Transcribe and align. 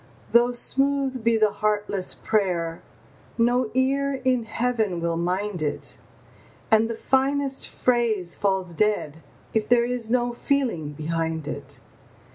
Though 0.31 0.53
smooth 0.53 1.23
be 1.23 1.37
the 1.37 1.51
heartless 1.51 2.15
prayer, 2.15 2.81
no 3.37 3.69
ear 3.75 4.19
in 4.25 4.45
Heaven 4.45 4.99
will 4.99 5.15
mind 5.15 5.61
it, 5.61 5.99
And 6.71 6.89
the 6.89 6.95
finest 6.95 7.69
phrase 7.69 8.35
falls 8.35 8.73
dead 8.73 9.21
if 9.53 9.69
there 9.69 9.85
is 9.85 10.09
no 10.09 10.33
feeling 10.33 10.93
behind 10.93 11.47
it. 11.47 11.81